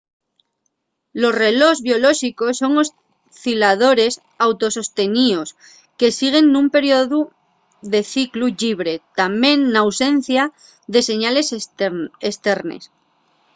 los 1.21 1.33
relós 1.43 1.77
biolóxicos 1.87 2.53
son 2.61 2.71
osciladores 2.83 4.13
auto-sosteníos 4.45 5.49
que 5.99 6.09
siguen 6.19 6.45
nun 6.53 6.65
periodu 6.75 7.19
de 7.93 8.01
ciclu 8.13 8.45
llibre 8.59 8.93
tamién 9.19 9.59
n’ausencia 9.73 10.43
de 10.93 10.99
señales 11.09 11.47
esternes 12.31 12.83